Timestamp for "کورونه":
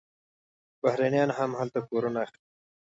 1.89-2.17